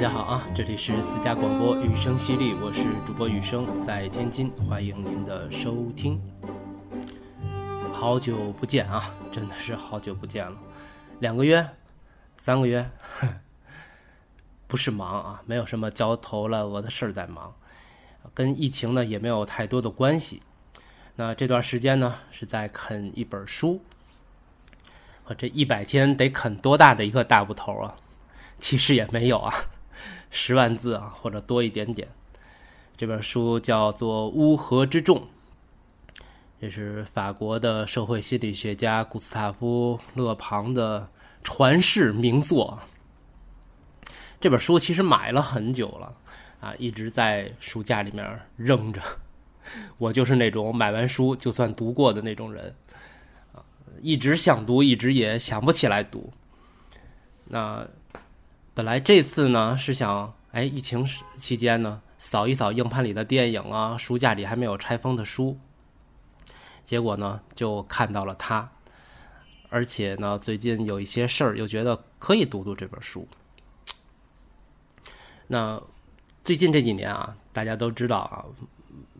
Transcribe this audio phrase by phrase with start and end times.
[0.00, 6.18] 大家好啊，这里是私家广播雨声犀利，我是主播雨声，在天津，欢迎您的收听。
[7.92, 10.56] 好久不见啊，真的是好久不见了，
[11.18, 11.68] 两个月、
[12.38, 12.90] 三个月，
[14.66, 17.54] 不是忙啊，没有什么焦头烂额的事儿在忙，
[18.32, 20.40] 跟疫情呢也没有太多的关系。
[21.16, 23.82] 那这段时间呢是在啃一本书，
[25.26, 27.96] 我这一百天得啃多大的一个大部头啊？
[28.58, 29.52] 其实也没有啊。
[30.30, 32.08] 十万字啊，或者多一点点。
[32.96, 35.18] 这本书叫做《乌合之众》，
[36.60, 41.08] 这是法国的社会心理学家古斯塔夫·勒庞的
[41.42, 42.78] 传世名作。
[44.40, 46.14] 这本书其实买了很久了
[46.60, 49.00] 啊，一直在书架里面扔着。
[49.98, 52.74] 我就是那种买完书就算读过的那种人
[53.52, 53.64] 啊，
[54.00, 56.32] 一直想读，一直也想不起来读。
[57.46, 57.86] 那。
[58.72, 61.04] 本来这次呢是想，哎，疫情
[61.36, 65.58] 期间呢扫一扫硬盘里的电影啊，书架里还没有拆封的书。
[66.84, 68.70] 结果呢就看到了它，
[69.68, 73.26] 而且呢最近有一些事儿，又觉得可以读读这本书。
[75.48, 75.82] 那
[76.44, 78.44] 最近这几年啊，大家都知道啊，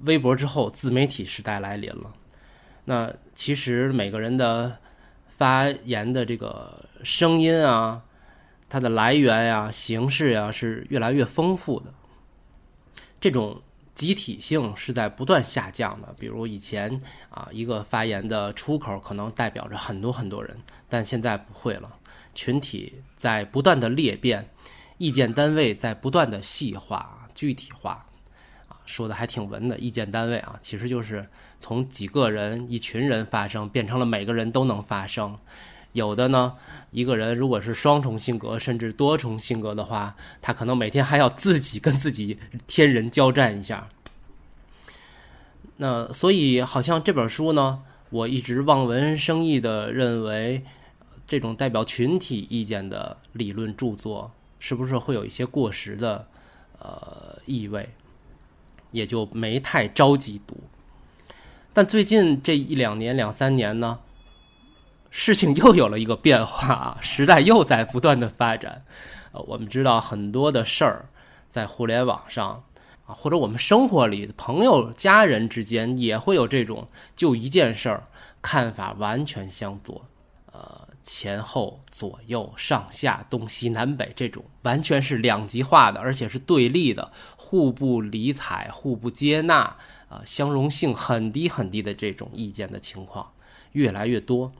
[0.04, 2.12] 微博之后自媒体时代来临了。
[2.84, 4.78] 那其实每个人的
[5.36, 8.00] 发言的这个声音啊。
[8.70, 11.92] 它的来源呀、形式呀是越来越丰富的，
[13.20, 13.60] 这种
[13.96, 16.14] 集体性是在不断下降的。
[16.20, 16.96] 比如以前
[17.30, 20.56] 啊，一个发言的出口可能代表着很多很多人，
[20.88, 21.92] 但现在不会了，
[22.32, 24.48] 群体在不断的裂变，
[24.98, 28.06] 意见单位在不断的细化、具体化。
[28.68, 35.36] 啊，说的还挺文的，意见单位啊，其实就是从几个人、一群人发声，变成了每个人都能发声。
[35.92, 36.54] 有的呢，
[36.92, 43.88] 一个人如果是双重性格甚至多重性格的话，他可能每天还要自己跟自己天人交战一下。
[45.78, 50.62] 那所以好像这本书呢，我一直望文生义的认为，
[51.26, 56.28] 这种代表群体意见的理论著作，是不是会有一些过时的
[56.78, 57.88] 呃意味，
[58.92, 60.56] 也就没太着急读。
[61.72, 63.98] 但最近这一两年、两三年呢？
[65.10, 68.84] 事情又有了一个变化啊，时代又在不断的发展。
[69.32, 71.08] 呃，我们知道很多的事儿
[71.48, 72.64] 在互联网上
[73.06, 78.04] 啊，或者我们生活里朋友、家人之间也会有这种就一件事儿
[78.40, 80.04] 看法完全相左，
[80.52, 89.76] 呃，前后左右上下东西南北这种完全是两极化的，而且是对立的，互不理睬、互不接纳
[90.08, 93.32] 啊，相容性很低很低的这种意见的情况
[93.72, 94.50] 越来越多。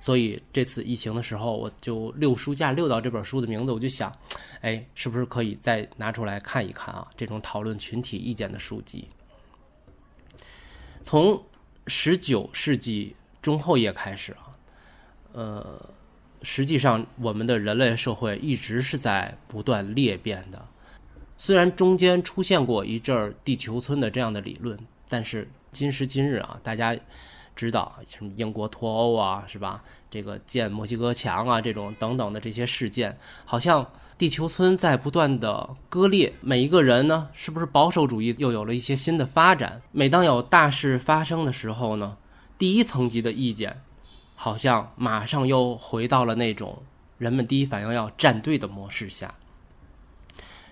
[0.00, 4.10] 所以这次疫情的时候，我就溜书架溜到这本书的名字，我就想，
[4.62, 7.06] 哎，是不是可以再拿出来看一看啊？
[7.18, 9.06] 这种讨论群体意见的书籍，
[11.02, 11.40] 从
[11.86, 14.56] 十九世纪中后叶开始啊，
[15.32, 15.90] 呃，
[16.42, 20.66] 实际上我们的人类社会一直是在不断裂变的。
[21.36, 24.78] 虽然中间出现过一阵儿地球村的这样的理论，
[25.10, 26.96] 但是今时今日啊，大家。
[27.60, 29.82] 知道什么英国脱欧啊，是吧？
[30.10, 36.32] 这个建墨西哥墙啊，这种等等的这些事件，好像地球村在不断的割裂。
[36.40, 39.82] 每一个人呢，是不是保守主义又有了一些新的发展？
[39.92, 42.16] 每当有大事发生的时候呢，
[42.56, 43.82] 第一层级的意见，
[44.34, 46.82] 好像马上又回到了那种
[47.18, 49.34] 人们第一反应要站队的模式下。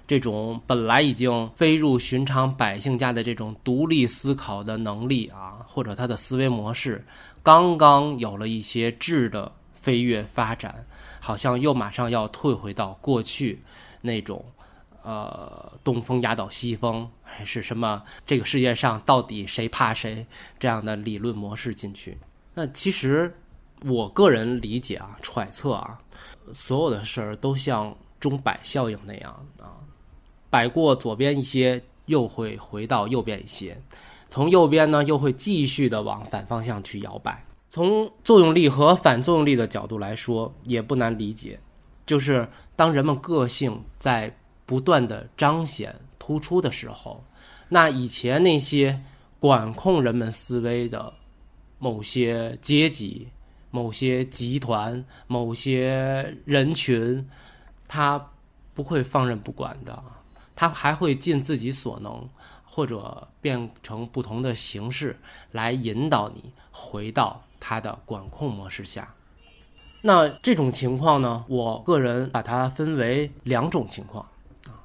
[0.08, 7.05] 这种本来已经飞入寻常百姓家的这种独立思考的能力啊，或者他的思维模式，
[7.43, 10.82] 刚刚有了一些质的飞跃发展，
[11.20, 13.62] 好像又马上要退回到过去
[14.00, 14.43] 那种，
[15.02, 20.26] 呃，东风压倒西风，还是什么这个世界上到底谁怕谁
[20.58, 22.16] 这样的理论模式进去。
[22.54, 23.31] 那其实
[23.84, 26.00] 我个人理解啊，揣测啊，
[26.50, 29.76] 所有的事儿都像钟摆效应那样啊。
[30.50, 33.81] 摆过左边一些，又会回到右边一些，
[34.29, 37.45] 从右边呢又会继续的往反方向去摇摆。
[37.71, 41.61] 从作用力和反作用力的角度来说，也不难理解，
[42.06, 44.35] 就是当人们个性在
[44.65, 47.23] 不断的彰显突出的时候，
[47.69, 49.03] 那以前那些
[49.39, 51.12] 管控人们思维的
[51.79, 53.29] 某些阶级、
[53.71, 57.29] 某些集团、某些人群，
[57.87, 58.31] 他
[58.73, 60.03] 不会放任不管的。
[60.58, 62.28] 他还会尽自己所能，
[62.64, 65.16] 或者变成不同的形式
[65.52, 69.14] 来引导你回到他的管控模式下。
[70.02, 71.44] 那这种情况呢？
[71.46, 74.26] 我个人把它分为两种情况
[74.66, 74.82] 啊。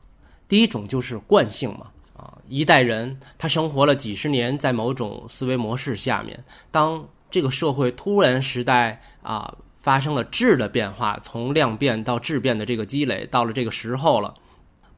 [0.47, 14.35] 第一种就是惯性嘛，啊，一代人他生活了几十年在某种思维模式下面，当这个社会突然时代啊发生了质的变化，从量变到质变的这个积累，到了这个时候了，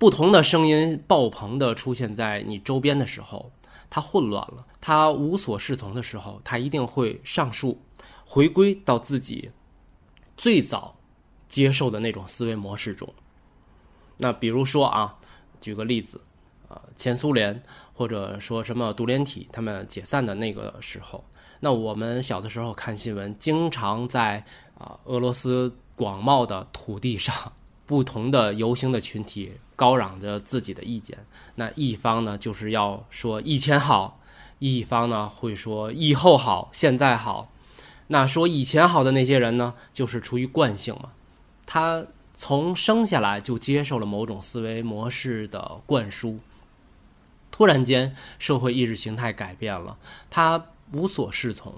[0.05, 3.51] 不同的声音爆棚的出现在你周边的时候，
[3.89, 7.81] 它混乱了，它无所适从的时候，它一定会上树，
[8.23, 9.49] 回归到自己
[10.37, 10.95] 最早
[11.49, 13.11] 接受的那种思维模式中。
[14.15, 15.17] 那比如说啊，
[15.59, 16.21] 举个例子，
[16.69, 17.59] 啊，前苏联
[17.91, 21.25] 或者说什么独联体他们解散的那个时候。
[21.59, 24.37] 那我们小的时候看新闻，经常在
[24.77, 27.33] 啊俄罗斯广袤的土地上，
[27.85, 31.17] 不同的游行的群体高嚷着自己的意见。
[31.55, 34.19] 那一方呢就是要说以前好，
[34.59, 37.51] 一方呢会说以后好，现在好。
[38.07, 41.09] 那说以前好的那些人呢，就是出于惯性嘛，
[41.65, 42.05] 他
[42.35, 46.39] 从生下来就接受了某种思维模式的灌输。
[47.51, 49.97] 突然间，社会意识形态改变了，
[50.29, 50.63] 他。
[50.93, 51.73] 无所适从，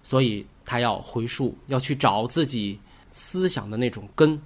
[0.00, 2.78] 所以他要回溯，要去找自己
[3.12, 4.40] 思想的那种根。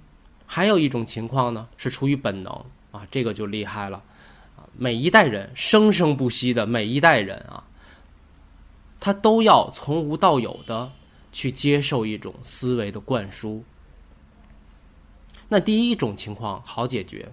[0.53, 2.53] 还有一种情况呢，是出于本能
[2.91, 3.97] 啊，这个就厉害了
[4.55, 4.69] 啊！
[4.77, 7.63] 每一代人生生不息的每一代人啊，
[8.99, 10.91] 他都要从无到有的
[11.31, 13.63] 去接受一种思维的灌输。
[15.49, 17.31] 那第一种情况好解决，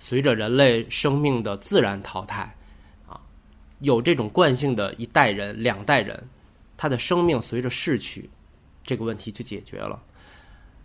[0.00, 2.52] 随着人类生命的自然淘汰。
[3.06, 3.20] 啊
[3.78, 6.20] 有这种惯性的一代人、两代人，
[6.76, 8.28] 他的生命随着逝去，
[8.82, 10.02] 这个问题就解决了。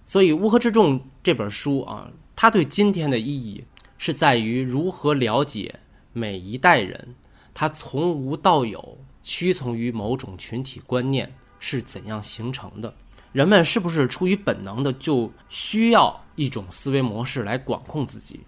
[0.05, 3.63] 所以《乌合之众》这本书啊，它对今天的意义
[3.97, 5.73] 是在于如何了解
[6.13, 7.15] 每一代人，
[7.53, 12.93] 他从无到有，屈从于某种群体观念是怎样形成的。
[13.31, 18.41] 人们是不是出于本能的就需要一种思维模式来管控自己，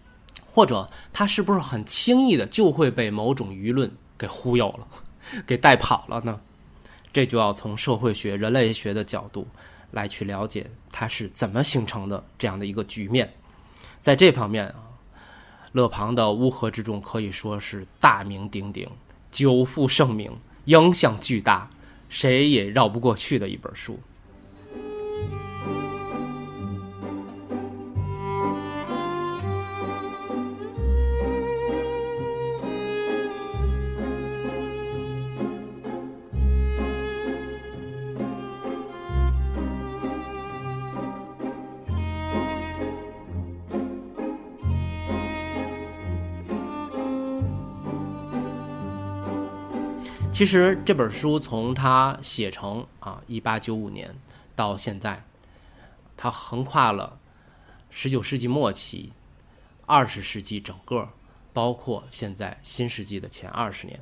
[0.45, 3.89] 或者他是不是很轻易的就会被某种舆论？
[4.17, 4.87] 给忽悠了，
[5.45, 6.39] 给带跑了呢？
[7.11, 9.47] 这就要从社会学、人类学的角度
[9.93, 13.31] 来去了解它是怎么形成的这样的一个局面。
[14.01, 14.83] 在这方面啊，
[15.71, 18.89] 勒庞的《乌合之众》可以说是大名鼎鼎、
[19.31, 20.29] 久负盛名、
[20.65, 21.69] 影响巨大，
[22.09, 23.97] 谁也绕不过去的一本书。
[50.33, 54.15] 其实这本书从它写成啊，一八九五年
[54.55, 55.23] 到现在，
[56.17, 57.19] 它横跨了
[57.91, 59.13] 十九世纪末期、
[59.85, 61.07] 二十世纪整个，
[61.53, 63.99] 包括现在新世纪的前二十年。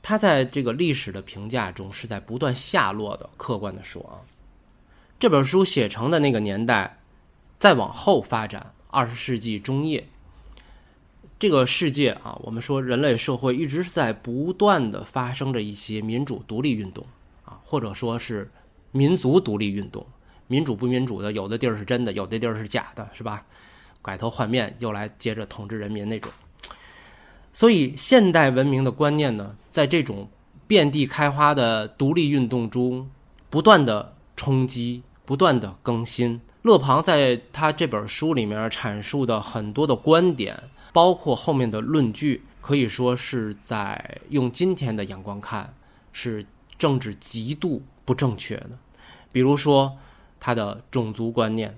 [0.00, 3.28] 它在这个历史的评价中是在不断下落的。
[3.36, 4.22] 客观的说啊，
[5.18, 7.00] 这本书写成的那个年代，
[7.58, 10.06] 再往后发展，二十世纪中叶。
[11.44, 17.04] 这个世界啊，我们说人类社会一直是在不断的发生着一些民主独立运动
[17.44, 18.50] 啊，或者说是
[18.92, 20.06] 民族独立运动。
[20.46, 23.44] 民主不民主的，有的地儿是真的，有的地儿是假的，是吧？
[24.00, 26.32] 改头换面又来接着统治人民那种。
[27.52, 30.26] 所以现代文明的观念呢，在这种
[30.66, 33.06] 遍地开花的独立运动中
[33.50, 36.40] 不断的冲击，不断的更新。
[36.62, 40.58] 勒庞在他这本书里面阐述的很多的观点。
[40.94, 45.74] 包括后面的论据，可以说是在用今天的眼光看，
[46.12, 46.46] 是
[46.78, 48.70] 政治极度不正确的。
[49.32, 49.92] 比如说
[50.38, 51.76] 他的种族观念，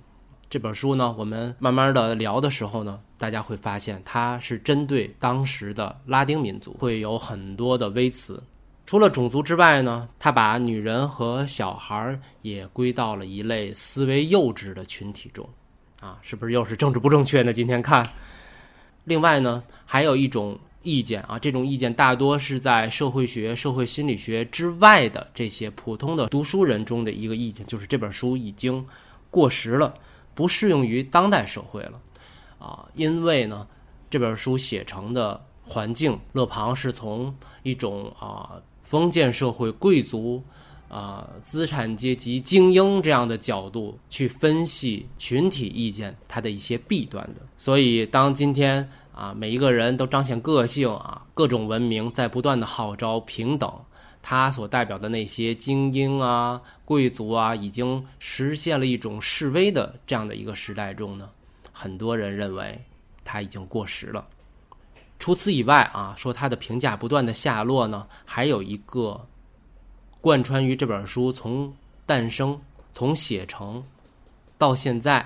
[0.51, 8.43] 这本书呢，我们慢慢的聊的时候呢，大家会发现它是针对当时的拉丁民族，会有很多的微词。
[8.85, 15.49] 除了种族之外呢，他把女人和小孩也归到了一类思维幼稚的群体中，
[16.01, 17.51] 啊，是不是又是政治不正确呢？
[17.51, 18.07] 今天看。
[19.07, 28.85] 另外呢，还有一种意见啊，这种意见大多是在社会学、社会心理学之外的这些普通的读书人中的一个意见，就是这本书已经
[29.31, 29.95] 过时了，
[30.35, 32.01] 不适用于当代社会了，
[32.59, 33.67] 啊，因为呢，
[34.11, 40.45] 这本书写成的环境，勒庞是从一种啊封建社会贵族。
[40.89, 53.73] 啊，资产阶级精英这样的角度去分析群体意见它的一些弊端的，所以当今天啊每一个人都彰显个性啊，各种文明在不断的号召平等，
[54.23, 61.29] 他所代表的那些精英啊、贵族啊，已经实现了一种示威的这样的一个时代中呢，
[61.73, 62.81] 很多人认为
[63.25, 64.27] 他已经过时了。
[65.19, 69.27] 除此以外啊，说他的评价不断的下落呢，还有一个
[70.27, 71.73] 贯穿于这本书从
[72.05, 72.61] 诞生、
[72.93, 73.81] 从写成
[74.59, 75.25] 到现在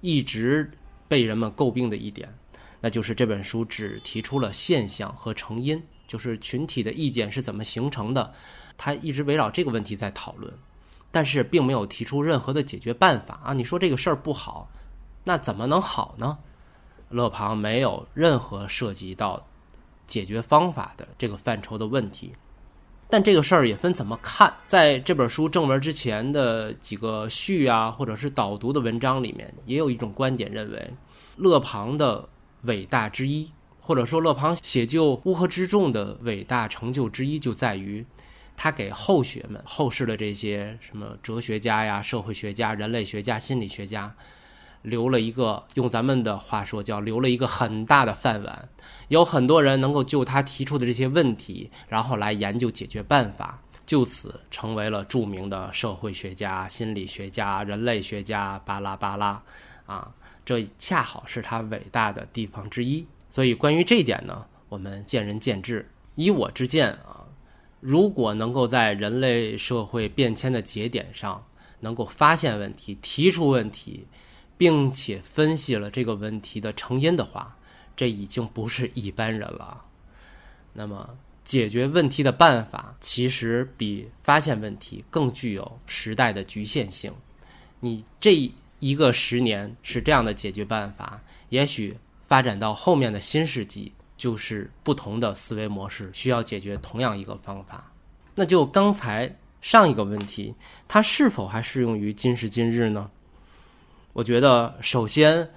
[0.00, 0.70] 一直
[1.06, 2.26] 被人们诟病的一点，
[2.80, 8.32] 那就是这本书只提出了现象和成因，就是群体的意见是怎么形成的，
[8.78, 10.50] 他一直围绕这个问题在讨论，
[11.10, 13.52] 但是并没有提出任何的解决办法啊！
[13.52, 14.70] 你说这个事儿不好，
[15.22, 16.38] 那怎么能好呢？
[17.10, 19.46] 勒庞没有任何涉及到
[20.06, 22.32] 解决方法的这个范畴的问题，
[23.10, 24.52] 但这个事儿也分怎么看。
[24.66, 30.90] 在这本书正文之前的几个序啊，或者是导读的文章里面，也有一种观点认为，
[31.36, 32.28] 勒庞的
[32.62, 33.50] 伟大之一，
[33.80, 38.04] 或者说勒庞写就乌合之众的伟大成就之一，就在于
[38.56, 44.14] 他给后学们、后世的这些什么哲学家呀、社会学家、人类学家、心理学家。
[44.82, 48.68] 留了一个用咱们的话说叫留了一个很大的饭碗，
[49.08, 59.42] 有很多人能够就他提出的这些问题，然后来研究解决办法，就此成为了著名的社会学家、心理学家、人类学家，巴拉巴拉，
[59.86, 60.10] 啊，
[60.44, 63.06] 这恰好是他伟大的地方之一。
[63.30, 65.90] 所以关于这一点呢，我们见仁见智。
[66.14, 67.24] 以我之见啊，
[67.80, 71.44] 如果能够在人类社会变迁的节点上
[71.80, 74.06] 能够发现问题、提出问题。
[74.58, 77.56] 并且分析了这个问题的成因的话，
[77.96, 79.82] 这已经不是一般人了。
[80.74, 81.08] 那么，
[81.44, 87.10] 解决问题的办法其实比发现问题更具有时代的局限性。
[87.80, 88.34] 你这
[88.80, 97.90] 一个十年是这样的解决办法，也许发展到后面的新世纪，就是不同的思维模式需要解决同样一个方法。
[98.34, 100.54] 那就刚才上一个问题，
[100.86, 103.10] 它是否还适用于今时今日呢？
[104.18, 105.48] 我觉得，首先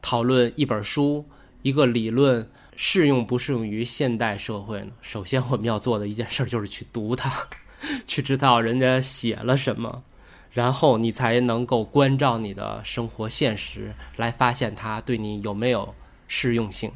[0.00, 1.22] 讨论一本书、
[1.60, 4.86] 一个理论适用不适用于现代社会呢？
[5.02, 7.30] 首先，我们要做的一件事就是去读它，
[8.08, 10.02] 去知道人家写了什么，
[10.50, 15.94] 然后你才能够关照你的生活现实，来发现它对你有没有
[16.26, 16.90] 适用性。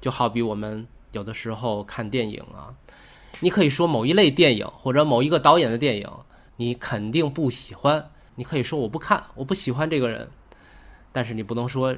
[0.00, 2.70] 就好比我们有的时候看电影啊，
[3.40, 6.08] 你可以说某一类电影或者某一个导演的电影，
[6.54, 10.30] 你肯定不喜欢，你可以说我不看，我不喜欢这个人。
[11.12, 11.94] 但是你不能说，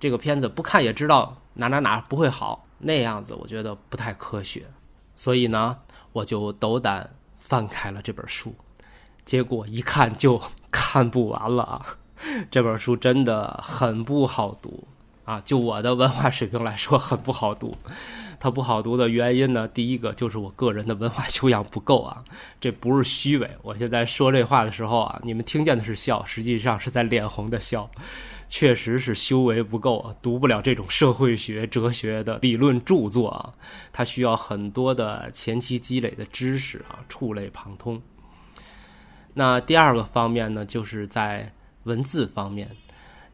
[0.00, 4.66] 这个片子不看也知道哪哪哪不会好，那样子我觉得不太科学。
[5.14, 5.78] 所以呢，
[6.12, 8.54] 我就斗胆翻开了这本书，
[9.24, 10.40] 结果一看就
[10.70, 11.86] 看不完了啊！
[12.50, 14.86] 这本书真的很不好读
[15.24, 15.40] 啊！
[15.44, 17.76] 就我的文化水平来说，很不好读。
[18.40, 22.24] 它不好读的原因呢，第一个就是我个人的文化修养不够啊，
[22.60, 23.48] 这不是虚伪。
[23.62, 27.88] 我现在说这话的时候啊，你们听见的是笑，实际上是在脸红的笑。
[28.48, 33.54] 确实是修为不够啊，读不了这种社会学、哲学的理论著作啊，
[33.92, 38.02] 它需要很多的前期积累的知识啊，触类旁通。
[39.32, 41.50] 那第二个方面呢，就是在
[41.84, 42.68] 文字方面，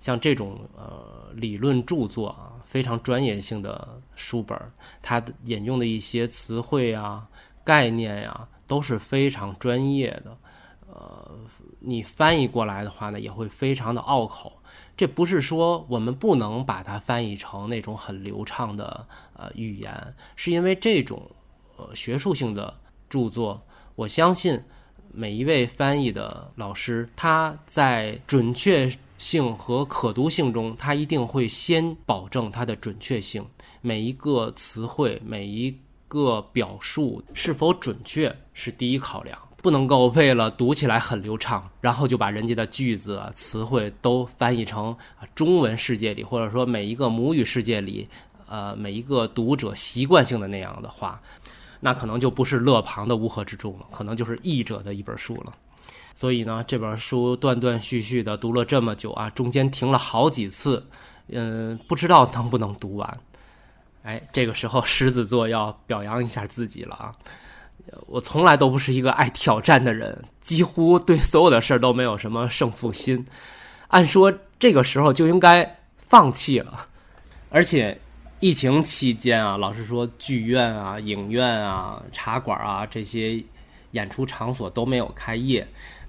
[0.01, 4.59] 像这种呃理论著作啊，非常专业性的书本，
[5.03, 7.29] 它引用的一些词汇啊、
[7.65, 10.37] 概念呀，都是非常专业的。
[10.91, 11.39] 呃，
[11.81, 14.53] 你翻译过来的话呢，也会非常的拗口。
[14.97, 21.23] 这不是说我们不能把它翻译成那种很流畅的呃语言，是因为这种
[21.77, 22.75] 呃学术性的
[23.09, 23.61] 著作，
[23.95, 24.61] 我相信
[25.13, 33.45] 每一位翻译的老师，他在准确性和可读性中，它一定会先保证它的准确性，
[33.83, 39.39] 每一个词汇，每一个表述是否准确是第一考量。
[39.61, 44.97] 不能够为了读起来很流畅，然后就把人家的句子啊、词汇都翻译成
[45.35, 48.09] 中文世界里，或者说每一个母语世界里，
[48.47, 51.21] 呃，每一个读者习惯性的那样的话，
[51.81, 55.53] 那可能就不是勒庞的乌合之众了，可能就是译者的一本书了。
[56.19, 60.85] 所以呢，这本书断断续续的读了这么久啊，中间停了好几次，
[61.29, 63.19] 嗯，不知道能不能读完。
[64.03, 67.15] 哎，这个时候狮子座要表扬一下自己了啊！
[68.09, 73.25] 我从来都不是一个爱挑战的人，几乎对所有的事儿都没有什么胜负心。
[73.87, 76.85] 按说这个时候就应该放弃了，
[77.49, 77.97] 而且
[78.41, 83.41] 疫情期间啊，老实说，剧院啊、影院啊、茶馆啊这些
[83.93, 85.65] 演出场所都没有开业，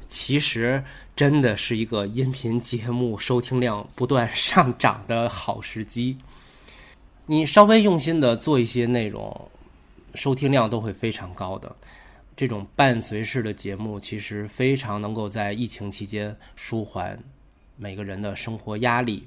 [0.09, 0.83] 其实
[1.15, 6.17] 真的是一个音频节目收听量不断上涨的好时机。
[7.25, 9.49] 你稍微用心的做一些内容。
[10.15, 11.73] 收听量都会非常高的，
[12.35, 17.17] 这种伴随式的节目其实非常能够在疫情期间舒缓
[17.77, 19.23] 每个人的生活压力。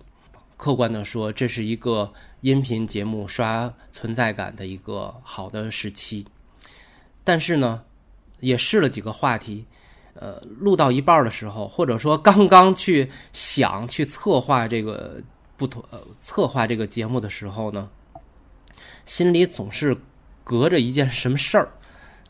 [0.57, 6.27] 客观的说，这是一个音频节目刷存在感的一个好的时期。
[7.23, 7.85] 但是呢，
[8.41, 9.65] 也试了几个话题，
[10.15, 15.21] 呃，录到一半的时候，或者说刚刚去想去策划这个
[15.57, 17.89] 不同呃策划这个节目的时候呢，
[19.05, 19.97] 心里总是
[20.45, 21.69] 隔着一件什么事儿。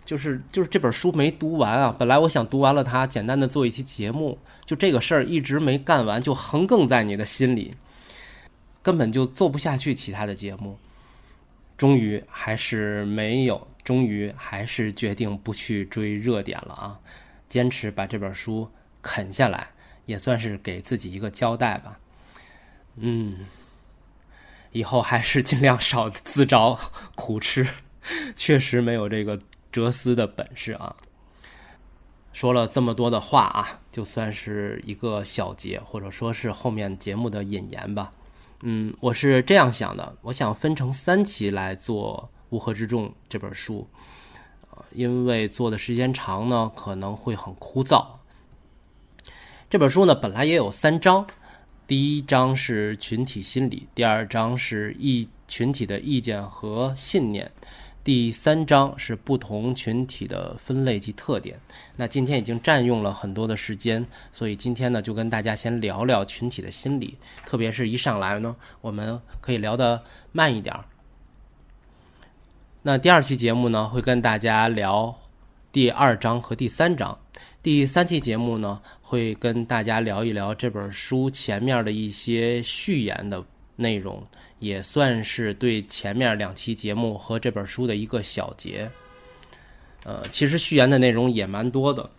[0.05, 1.95] 就是就是这本书没读完啊！
[1.97, 4.37] 本来我想读完了它，简单的做一期节目，
[4.67, 7.73] 就这个事儿一直没干完，就横亘在你的心里，
[8.83, 10.77] 根本就做不下去其他的节目。
[11.77, 16.99] 终于还是没有，终于还是决定不去追热点了啊！
[17.53, 18.67] 坚持把这本书
[19.03, 19.69] 啃下来，
[20.07, 21.99] 也算是给自己一个交代吧。
[22.97, 23.41] 嗯，
[24.71, 26.81] 以后还是尽量少自找
[27.15, 27.69] 苦吃，
[28.35, 29.39] 确实没有这个。
[29.71, 30.95] 哲思的本事啊！
[32.35, 38.13] 说了这么多的话啊，就算是一个小结，或者说是后面节目的引言吧。
[38.61, 43.89] 嗯，我是这样想的，我想分成三期来做《乌合之众》这本书，
[44.93, 48.05] 因为做的时间长呢，可能会很枯燥。
[49.71, 51.27] 这本书呢，本来也有三章，
[51.87, 57.51] 第一章是群体心理，第二章是意群体的意见和信念。
[58.05, 61.57] 第三章是不同群体的分类及特点。
[61.95, 70.85] 那今天已经占用了很多的时间，所以今天呢就跟大家先聊聊群体的心理，特别是一上来呢，我们可以聊得慢一点儿。
[72.85, 75.15] 那第二期节目呢会跟大家聊
[75.71, 77.17] 第二章和第三章，
[77.63, 83.45] 第三期节目呢会跟大家聊一聊这本书前面的一些序言的
[83.77, 84.21] 内容。
[84.59, 88.89] 也算是对前面两期节目和这本书的一个小结。
[90.05, 92.11] 呃，其实序言的内容也蛮多的，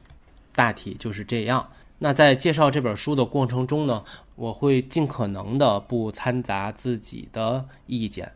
[0.53, 1.65] 大体就是这样。
[1.99, 4.03] 那在介绍这本书的过程中呢，
[4.35, 8.29] 我会尽可能的不掺杂自己的意见，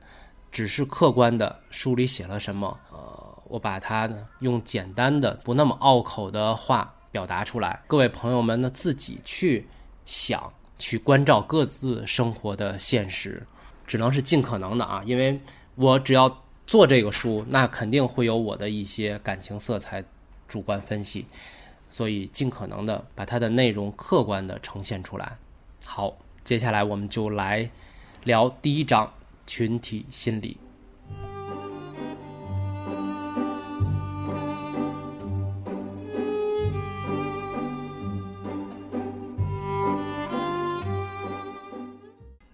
[0.52, 7.82] 只是客观的书里写了什么，呃，我把它呢用简单的、不那么拗口的话表达出来。
[7.88, 9.68] 各位朋友们呢，自己去
[10.06, 13.46] 想，去关照各自生活的现实。
[13.86, 15.40] 只能是尽可能的啊，因为
[15.76, 20.04] 我只要做这个书，那肯定会有我的一些感情色彩、
[20.46, 21.26] 主观分析，
[21.90, 25.38] 所以尽可能的把它的内容客观的呈现出来。
[25.86, 27.70] 好，接下来我们就来
[28.26, 29.10] 聊第一章
[29.48, 30.56] 群体心理。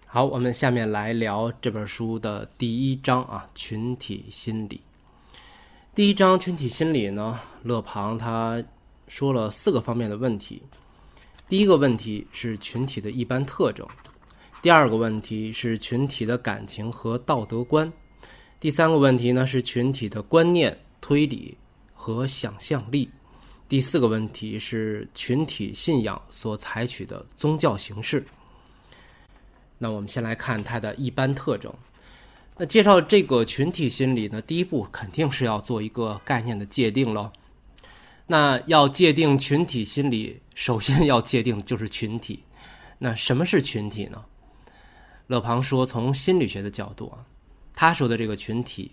[0.06, 4.80] 好，我们下面来聊这本书的第一章啊，群体心理。
[5.92, 8.62] 第一章群体心理呢，勒庞他
[9.08, 10.62] 说了四个方面的问题。
[11.48, 13.84] 第一个问题是群体的一般特征，
[14.64, 17.92] 第二个问题是群体的感情和道德观，
[18.58, 21.54] 第三个问题呢是群体的观念、推理
[21.92, 23.10] 和想象力，
[23.68, 28.24] 第四个问题是群体信仰所采取的宗教形式。
[29.76, 31.70] 那我们先来看它的一般特征。
[32.56, 37.30] 那介绍这个群体心理呢，第一步肯定是要做一个概念的界定喽。
[38.26, 42.42] 那要界定群体心理，首先要界定就是群体。
[42.98, 44.24] 那什么是群体呢？
[45.26, 47.24] 勒庞说，从心理学的角度啊，
[47.74, 48.92] 他说的这个群体，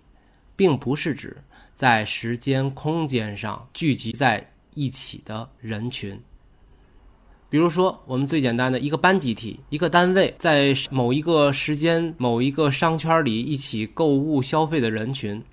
[0.56, 1.38] 并不是指
[1.74, 6.20] 在时间空间上聚集在一起的人群。
[7.50, 15.44] 比如说，我们最简单的一个班集体、一个单位，在某一个时间、某一个商圈里一起购物消费的人群，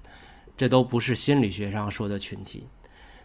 [0.57, 2.65] 这都不是心理学上说的群体。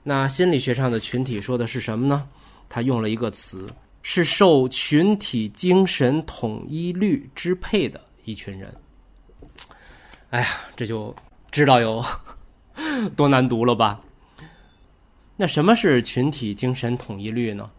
[0.01, 2.27] 那心理学上的群体说的是什么呢？
[2.67, 3.67] 他用了一个词，
[4.03, 8.71] 是受群体精神统一律支配的一群人。
[10.29, 11.15] 哎呀，这就
[11.51, 12.03] 知道有
[13.15, 14.01] 多难读了吧？
[15.37, 17.71] 那什么是群体精神统一律呢？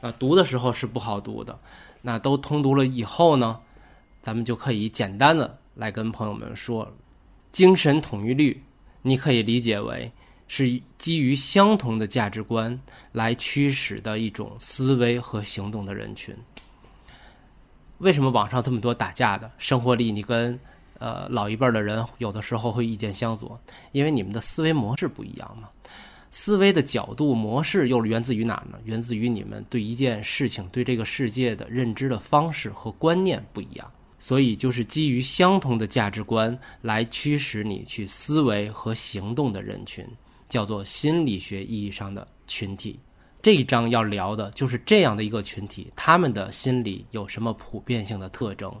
[0.00, 1.56] 啊，读的时候是不好读的，
[2.02, 3.60] 那都通读了以后呢，
[4.20, 6.90] 咱们就可以简单的来跟朋友们说，
[7.52, 8.62] 精神统一律，
[9.02, 10.10] 你可以理解为
[10.48, 12.78] 是基于相同的价值观
[13.12, 16.34] 来驱使的一种思维和行动的人群。
[17.98, 19.50] 为什么网上这么多打架的？
[19.58, 20.58] 生活里你跟
[20.98, 23.58] 呃老一辈的人有的时候会意见相左，
[23.92, 25.68] 因为你们的思维模式不一样嘛。
[26.28, 28.78] 思维的角度模式又源自于哪呢？
[28.84, 40.06] 源自于你们对一件事情、对这个世界的认知的方式和观念不一样，所以就是基于相同的价值观来驱使你去思维和行动的人群，
[40.56, 42.98] 叫做心理学意义上的群体。
[43.42, 48.74] 这一章要聊的就是这样的一个群体，他们的心理有什么普遍性的特征？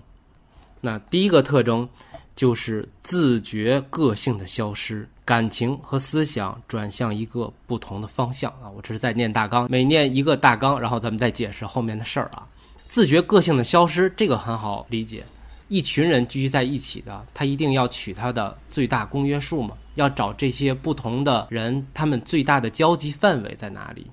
[0.80, 1.86] 那第一个特征
[2.34, 8.72] 就是自觉个性的消失，感情和思想转向一个不同的方向啊！
[8.74, 12.48] 我这是在念大纲，每念一个大纲，然后咱们再解释后面的事儿啊。
[12.88, 15.22] 自觉个性的消失，这个很好理解。
[15.68, 19.76] 一群人聚集在一起的，他一定要取他的最大公约数嘛？
[19.94, 24.06] 要找这些不同的人，他们最大的交集范围在哪里？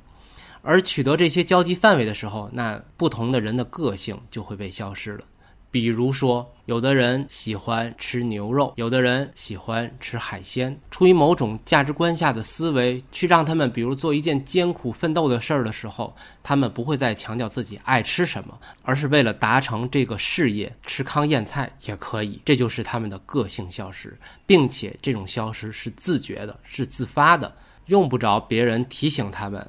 [0.62, 5.26] 而取得这些交集范围的时候，那不同的人的个性就会被消失了。
[5.74, 10.80] 比如说，有的人喜欢吃牛肉，有的人喜欢吃海鲜。
[10.92, 22.40] 出于某种价值观下的思维，去让他们，比如做一件艰苦奋斗的事儿的时候，他们不会再强调自己爱吃什么，而是为了达成这个事业，吃糠咽菜也可以。
[22.46, 27.52] 这就是他们的个性消失，并且这种消失是自觉的，是自发的，
[27.88, 29.68] 用不着别人提醒他们。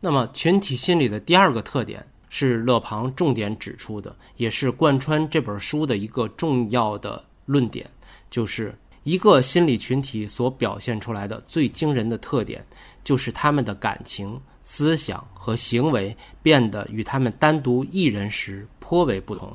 [0.00, 2.06] 那么，群体心理的第二个特点。
[2.34, 7.86] 是勒庞重点指出的，也是贯穿这本书的一个重要的论点，
[8.30, 12.64] 就是一个心理群体所表现出来的最惊人的特点，
[13.04, 19.54] 就是他们的感情、思想和行为变得与他们单独一人时颇为不同。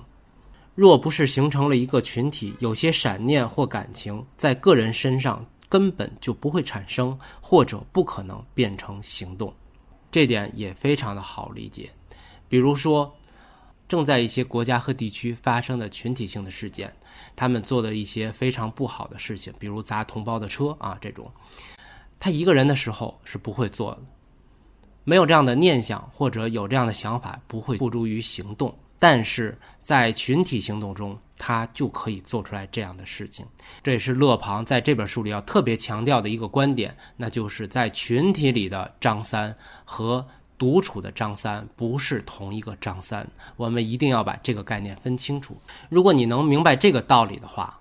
[0.75, 9.51] 若不是形成了一个群体，有些闪念或感情在个人身上根本就不会产生，或者不可能变成行动。
[10.11, 11.89] 这点也非常的好理解。
[12.49, 13.15] 比如说，
[13.87, 16.93] 正在一些国家和地区发生的群体性的事件，
[17.35, 21.31] 他们做的一些非常不好的事情，比如砸同胞的车啊，这种，
[22.19, 24.01] 他一个人的时候是不会做的，
[25.05, 28.77] 没有这样的念想或者有这样的想法，不会付诸于行动。
[28.99, 33.45] 但是在群体行动中，他就可以做出来这样的事情。
[33.83, 39.55] 这也是勒庞在这本书里要特别强调的一个观点，那就是在群体里的张三
[39.85, 40.27] 和。
[40.57, 45.55] 独处的张三不是同一个张三，我们一定要把这个概念分清楚。
[45.89, 47.79] 如果你能明白这个道理的话，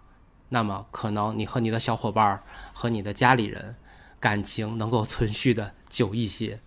[0.49, 3.75] 那么可能你和你的小伙伴儿和你的家里人
[4.21, 6.59] 感情能够存续的久一些。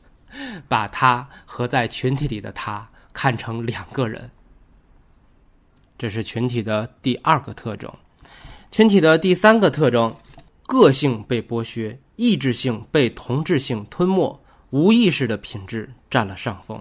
[0.67, 4.29] 把他和在群体里的他看成两个人，
[5.97, 7.91] 这是群体的第二个特征。
[8.71, 10.15] 群体的第三个特征，
[10.67, 14.39] 个性被剥削，意志性被同质性吞没。
[14.71, 16.79] 无意识的品质占了上风，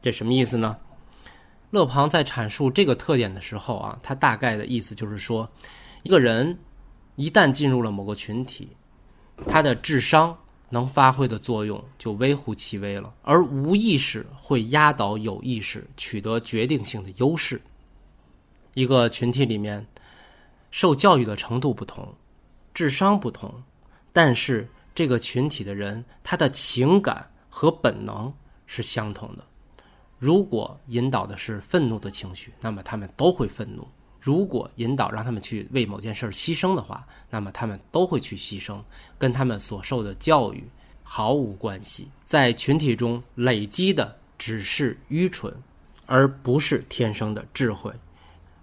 [0.00, 0.76] 这什么意思呢？
[1.70, 5.50] 勒庞在阐述这个特点的时候啊，他大概的意思就是说，
[6.04, 6.56] 一个人
[7.16, 8.68] 一旦进入了某个群体，
[9.48, 10.38] 他的智商
[10.68, 17.60] 能发挥的作用就微乎其微了，而无意识会压倒有意识，取得决定性的优势。
[18.74, 19.84] 一个群体里面，
[20.70, 22.14] 受教育的程度不同，
[22.72, 23.52] 智商不同，
[24.12, 24.68] 但是。
[24.98, 28.34] 这个群体的人，他的情感和本能
[28.66, 29.44] 是相同的。
[30.18, 33.84] 如果引导的是愤怒的情绪，那么他们都会愤怒；
[34.20, 38.82] 如果引导让他们去为某件事牺牲的话，那么他们都会去牺牲，
[39.16, 40.64] 跟他们所受的教育
[41.04, 42.08] 毫无关系。
[42.24, 45.54] 在群体中累积的只是愚蠢，
[46.06, 47.92] 而不是天生的智慧。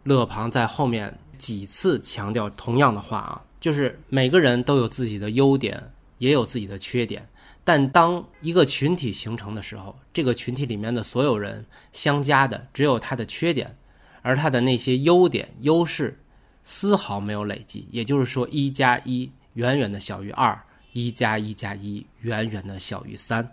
[0.03, 5.81] 勒庞在后面几次强调同样的话啊，就是每个人都有自己的优点。
[6.17, 7.27] 也有自己的缺点，
[7.63, 13.75] 但当一个群体形成的时候，这个群体里面的所有人相加的只有他的缺点，
[14.21, 16.19] 而他的那些优点、优势
[16.63, 17.87] 丝毫没有累积。
[17.91, 20.57] 也就是说，一加一远远的小于二，
[20.93, 23.51] 一加一加一远远的小于三。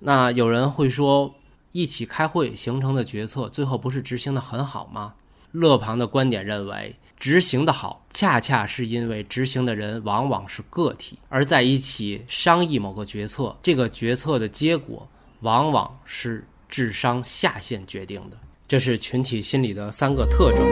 [0.00, 1.34] 那有人会说，
[1.72, 5.14] 一起开会形成的决策，最后不是执行的很好吗？
[5.52, 6.96] 勒庞的观点认为。
[7.20, 15.06] 执行的好，恰恰是因为执行的人往往是个体，而在一起商议某个决策，这个决策的结果
[15.40, 18.38] 往往是智商下限决定的。
[18.66, 20.66] 这是群体心理的三个特征。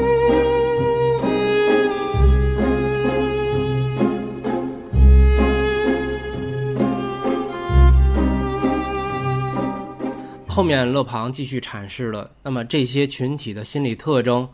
[10.49, 14.49] 后面勒庞继续阐释了，那么这些群体的心理特征。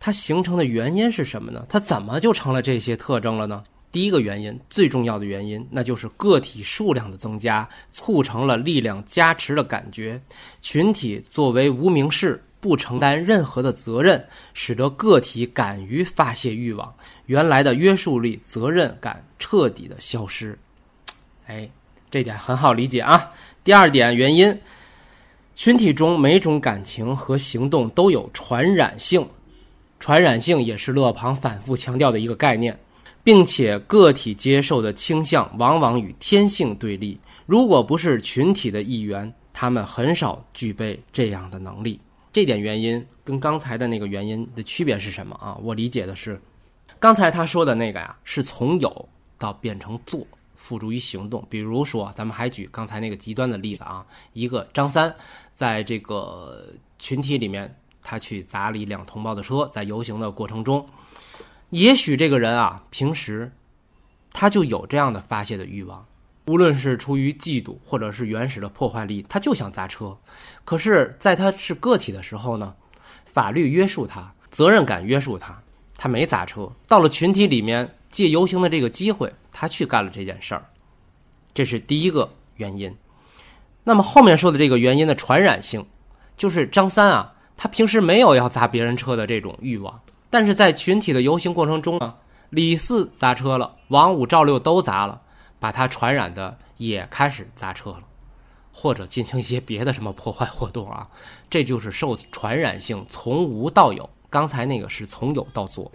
[0.00, 1.64] 它形成的原因是什么呢？
[1.68, 3.62] 它怎么就成了这些特征了呢？
[3.92, 10.18] 第一个原因，最重要的原因，那就是个体数量的增加，促成了力量加持的感觉。
[10.62, 16.94] 群体作为无名氏，不承担任何的责任，使得个体敢于发泄欲望，
[17.26, 20.58] 原来的约束力、责任感彻底的消失。
[21.46, 21.68] 哎，
[22.10, 23.30] 这点很好理解啊。
[23.64, 24.56] 第二点原因，
[25.54, 29.28] 群体中每种感情和行动都有传染性。
[30.00, 32.76] 传染性也是勒庞反复强调的一个概念，
[33.22, 37.20] 并且个体接受的倾向往往与天性对立。
[37.46, 42.00] 如果不是群体的一员，他们很少具备这样的能力。
[42.32, 45.58] 这点原因跟刚才的那个原因的区别是什么啊？
[45.62, 46.40] 我理解的是，
[46.98, 51.44] 刚才他说的那个呀，是从有到变成做，付诸于行动。
[51.50, 55.12] 比如说，咱们还举刚才那个极端的例子啊，一个张三
[55.54, 56.68] 在这个
[57.00, 60.86] 群体里面，他去砸了一辆同胞的车，在游行的过程中，
[61.70, 63.52] 也许这个人啊，平时
[64.32, 66.04] 他就有这样的发泄的欲望。
[66.46, 70.16] 无论是出于嫉妒，或者是原始的破坏力，他就想砸车。
[70.64, 72.74] 可是，在他是个体的时候呢，
[73.24, 75.62] 法律约束他，责任感约束他，
[75.96, 76.68] 他没砸车。
[76.88, 80.64] 到了群体里面，借游行的这个机会，他去干了这件事儿，
[81.54, 82.92] 这是第一个原因。
[83.84, 85.86] 那么后面说的这个原因的传染性，
[86.36, 87.32] 就是张三啊，
[87.62, 92.14] 他平时没有要砸别人车的这种欲望，但是在群体的游行过程中呢，
[92.48, 95.20] 李四砸车了，王五、赵六都砸了。
[95.58, 98.00] 把他传染的也开始砸车了，
[98.72, 101.06] 或者进行一些别的什么破坏活动啊，
[101.50, 104.08] 这就是受传染性从无到有。
[104.30, 105.92] 刚才那个是从有到做，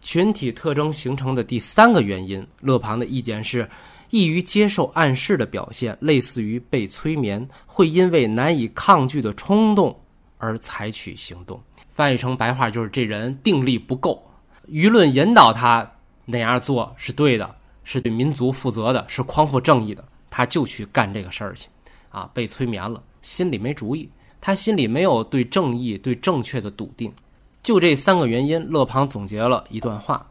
[0.00, 3.70] 群体特征形成的第三个原因，勒庞的意见是，
[4.10, 9.96] 易于接受暗示的表现，类似于被催眠，会因为难以抗拒的冲动
[10.38, 11.60] 而采取行动。
[11.92, 14.24] 翻译成白话就是这人定力不够，
[14.68, 15.88] 舆论引导他
[16.24, 17.54] 那样做是对的。
[17.90, 21.70] 是对民族负责的，是匡扶正义的，他就去干这个事儿去，
[22.10, 24.06] 啊，被催眠了，心里没主意，
[24.42, 27.10] 他心里没有对正义、对正确的笃定，
[27.62, 30.26] 就这三个原因，勒庞总结了一段话：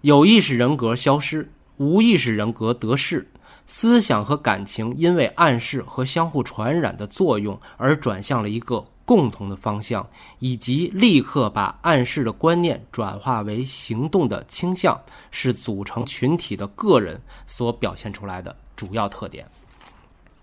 [0.00, 3.30] 有意识人格消失，无意识人格得势，
[3.66, 8.82] 思想和感情因为暗示和相互传染的作用而转向了一个。
[9.10, 14.96] 共同的方向，以及立刻把暗示的观念转化为行动的倾向，
[15.32, 19.44] 是组成群体的个人所表现出来的主要特点。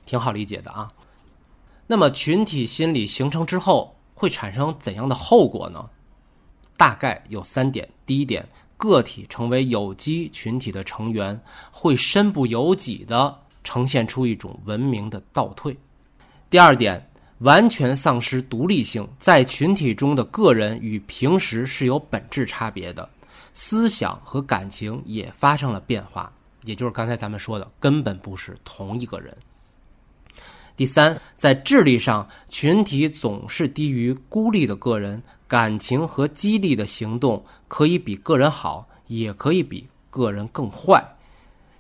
[0.06, 0.92] 挺好理解的啊。
[1.88, 5.90] 那么群体心理形成之后会产生怎样的后果呢？
[6.76, 7.88] 大概有三点。
[8.06, 11.40] 第一点，个体成为有机群体的成员，
[11.72, 15.74] 会身不由己地呈现出一种文明的倒退。
[16.50, 17.07] 第二点。
[17.40, 23.08] 完全丧失独立性，在群体中的个人与平时是有本质差别的，
[23.54, 26.32] 思想和感情也发生了变化，
[26.64, 29.36] 也就是刚才咱们说的，根本不是同一个人。
[30.76, 41.04] 第三，在智力上，群体总是低于孤立的个人，感情和激励的行动可以比个人好，也可以比个人更坏，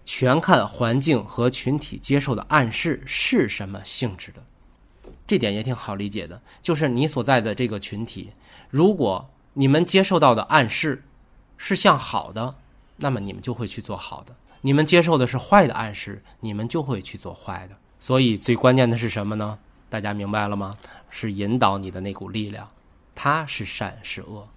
[0.05, 4.41] 全看环境和群体接受的暗示是什么性质的。
[5.27, 8.31] 这点也挺好理解的，就是你所在的这个群体，
[8.69, 11.03] 如果你们接受到的暗示
[11.57, 12.55] 是向好的，
[12.95, 17.75] 那么你们就会去做好的；你们接受的是坏的暗示，你们就会去做坏的。
[17.99, 19.59] 所以最关键的是什么呢？
[19.89, 20.77] 大家明白了吗？
[21.09, 22.67] 是引导你的那股力量，
[23.13, 24.47] 它是善是恶。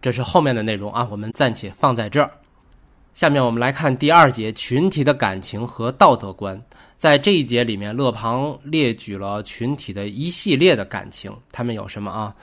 [0.00, 2.30] 这是后面的内容啊，我们暂且放在这儿。
[3.14, 6.60] 下面我们来看第二节群体的感情和道德观。
[6.96, 12.34] 在这一节里面，勒庞列举了群体的一系列的感情，他们有什么啊？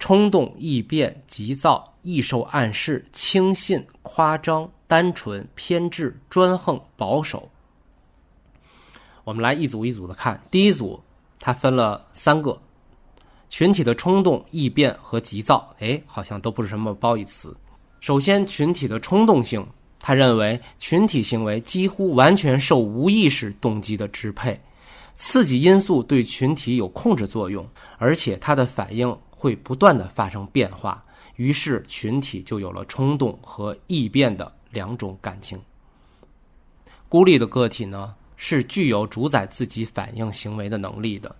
[0.00, 7.48] 冲动、易变、急躁、易受暗示、轻信、夸张、单纯、偏执、专横、保守。
[9.22, 10.42] 我们来一组一组的看。
[10.50, 11.00] 第一组，
[11.38, 12.60] 它分了三个
[13.48, 15.72] 群体的冲动、易变和急躁。
[15.78, 17.56] 哎，好像都不是什么褒义词。
[18.00, 19.64] 首先，群体的冲动性。
[20.06, 24.60] 他认为群体行为几乎完全受无意识动机的支配，
[25.16, 31.02] 刺激因素对群体有控制作用，而且它的反应会不断的发生变化，
[31.36, 35.58] 于是群体就有了冲动和易变的两种感情。
[37.08, 41.34] 孤立的个体呢，是具有主宰自己反应行为的能力的，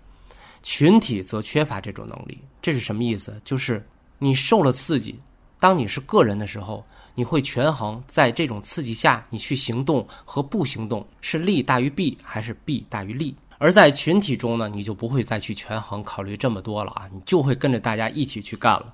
[0.63, 2.39] 群体则缺乏这种能力。
[2.63, 3.39] 这是什么意思？
[3.45, 5.19] 就是你受了刺激，
[5.59, 6.83] 当你是个人的时候。
[7.15, 13.33] 你会权衡在这种刺激下，你去行动和不行动是利大于弊还是弊大于利？
[13.57, 18.93] 而在群体中呢，你就不会再去权衡考虑这么多了啊，你就会跟着大家一起去干了。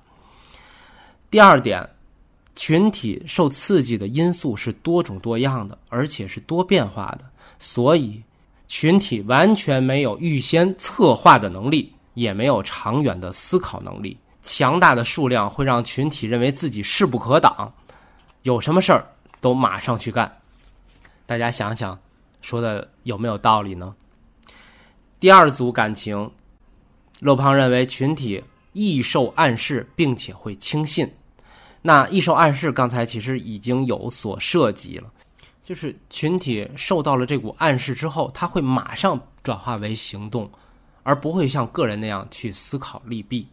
[1.30, 1.86] 第二点，
[2.54, 7.24] 群体受刺激的因素是多种多样的，而且是多变化的，
[7.58, 8.22] 所以
[8.68, 14.16] 群体完全没有预先策划的能力，也没有长远的思考能力。
[14.44, 17.72] 强大的数量会让群体认为自己势不可挡。
[18.42, 19.06] 有什么事儿
[19.40, 20.40] 都马上去干，
[21.26, 21.96] 大家想想，
[22.40, 23.94] 说的有没有道理呢？
[25.20, 26.28] 第二组感情，
[27.20, 31.08] 勒庞认为群体易受暗示，并且会轻信。
[31.80, 35.08] 那易受暗示，刚才其实已经有所涉及了，
[35.62, 40.50] 就是群体受到了这股暗示之后，他会马上转化为行动，
[41.04, 43.46] 而不会像个人那样去思考利弊。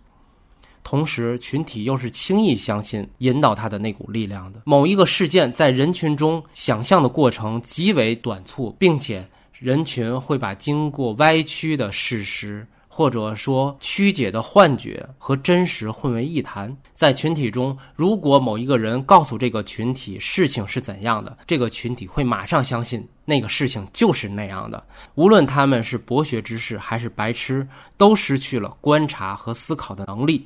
[0.89, 4.61] 同时，群体又是轻易相信引导他的那股力量的。
[4.65, 9.23] 某一个事件在人群中想象的过程极为短促，并且
[9.59, 12.65] 人群会把经过歪曲的事实。
[12.87, 24.83] 或者说曲解的幻觉和真实混为一谈，在群体中，如果某一个人告诉这个群体事情是怎样的，这个群体会马上相信那个事情就是那样的。
[25.15, 30.45] 无论他们是博学之士还是白痴，都失去了观察和思考的能力。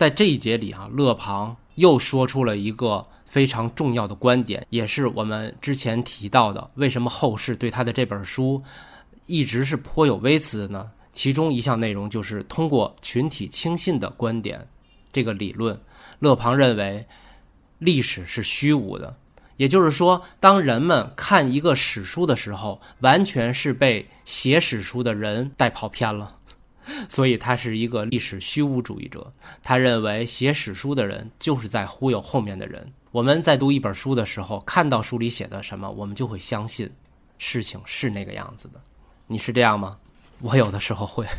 [0.00, 8.58] 在这一节里啊，勒庞又说出了一个非常重要的观点，也是我们之前提到的，为什么后世对他的这本书
[9.26, 10.90] 一直是颇有微词的呢？
[11.12, 14.66] 其中一项内容就是通过群体轻信的观点，
[15.12, 15.78] 这个理论，
[16.18, 17.06] 勒庞认为
[17.76, 19.14] 历史是虚无的，
[19.58, 26.38] 也就是说，当人们看一个史书的时候，完全是被写史书的人带跑偏了，
[27.08, 29.32] 所以他是一个历史虚无主义者。
[29.62, 32.92] 他认为写史书的人就是在忽悠后面的人。
[33.10, 36.90] 我们在读一本书的时候，看到书里写的什么，我们就会相信
[37.38, 38.80] 事情是那个样子的。
[39.26, 39.96] 你是这样吗？
[40.42, 41.26] 我有的时候会。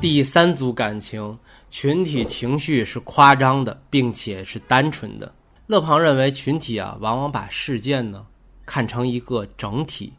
[0.00, 1.38] 第三组感情，
[1.70, 5.32] 群体情绪是夸张的，并且是单纯的。
[5.66, 8.26] 勒庞认为，群体啊，往往把事件呢
[8.64, 10.12] 看成一个整体，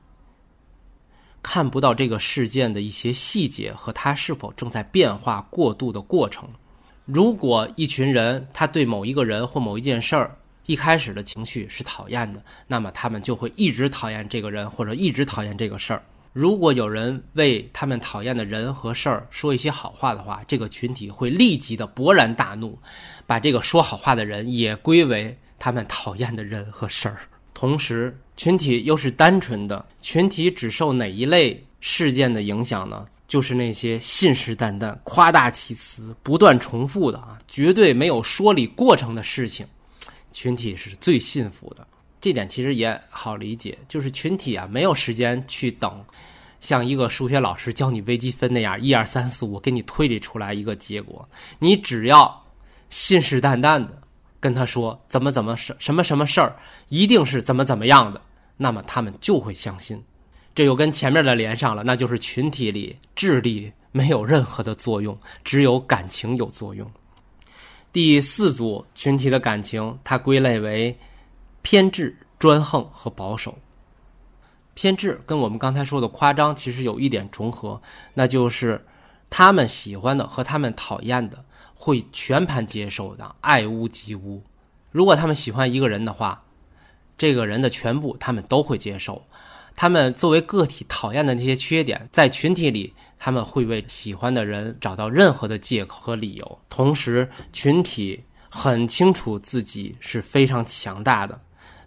[1.42, 6.48] 看不到这个事件的一些细节和它是否正在变化过渡的过程。
[7.06, 16.04] 如果一群人他对某一个人或某一件事儿一开始的情绪是讨厌的，那么他们就会一直讨厌这个人或者一直讨厌这个事儿。
[16.32, 22.78] 如果有人为他们讨厌的人和事儿说一些好话的话，这个群体会立即的勃然大怒，
[23.26, 27.18] 把这个说好话的人也归为他们讨厌的人和事儿。
[27.54, 33.06] 同时，群体又是单纯的，群体只受哪一类事件的影响呢？
[33.28, 39.68] 就是那些信誓旦旦、夸大其词、不断重复的啊，绝对没有说理过程的事情，
[40.32, 41.86] 群体是最信服的。
[42.22, 46.04] 这点其实也好理解，就是群体啊，没有时间去等，
[46.60, 51.28] 像一个数学老师教你微积分那样，一二三四五给你推理出来一个结果。
[51.60, 52.46] 你只要
[52.90, 54.02] 信誓旦旦的
[54.40, 56.56] 跟他说怎么怎么什什么什么事儿，
[56.90, 58.22] 一定是怎么怎么样的，
[58.58, 60.02] 那么他们就会相信。
[60.54, 66.90] 这又跟前面的连上了，那就是群体里智力没有任何的作用，只有感情有作用。
[67.94, 70.94] 第四组群体的感情，它归类为
[71.62, 73.58] 偏执、专横和保守。
[74.74, 77.82] 偏执跟我们刚才说的夸张其实有一点重合，
[78.14, 78.86] 那就是
[79.30, 81.44] 他们喜欢的和他们讨厌的
[81.76, 84.42] 会全盘接受的，爱屋及乌。
[84.92, 86.44] 如果他们喜欢一个人的话，
[87.18, 89.22] 这个人的全部他们都会接受。
[89.76, 96.60] 他们作为个体讨厌的那些缺点，在群体里，他们会为喜欢的人找到任何的借口和理由。
[96.70, 101.40] 同时，群体很清楚自己是非常强大的，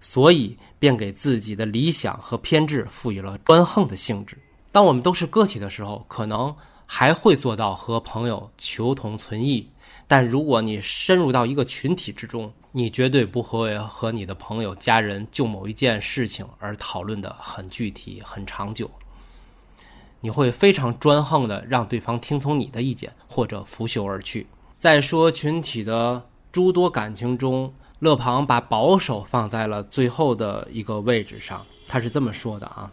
[0.03, 4.37] 所以便给自己的理想和偏执赋予了专横的性质。
[4.71, 6.55] 当我们都是个体的时候，可能
[6.87, 9.67] 还会做到和朋友求同存异。
[10.09, 18.91] 但如果你深入到一个群体之中，你绝对不会和你的朋友、家人就某一件事情而讨论的很具体、很长久。
[20.21, 24.47] 你会非常专横的让对方听从你的意见，或者拂袖而去。
[24.79, 31.65] 在说群体的诸多感情中，勒庞把保守放在了最后的一个位置上。
[31.87, 32.91] 他是这么说的啊：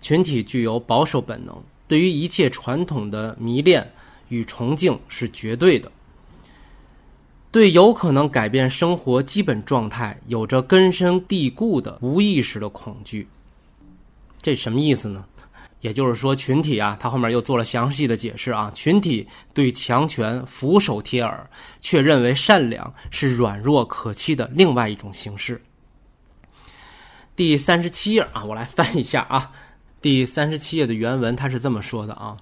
[0.00, 3.84] 群体具有保守本能，对于一切传统的迷恋。
[4.28, 5.90] 与崇敬是绝对的，
[7.52, 13.28] 对有可能改变生活基本状态有着根深蒂固的无意识的恐惧。
[14.42, 15.24] 这什么意思呢？
[15.86, 18.68] 也就是说，群体啊，他后面又做了详细的解释啊。
[18.74, 19.24] 群体
[19.54, 21.48] 对强权俯首帖耳，
[21.80, 25.62] 却认为善良是软弱可欺的另外一种形式。
[27.36, 29.52] 第三十七页啊，我来翻一下啊。
[30.00, 32.36] 第三十七页的原文他是这么说的啊。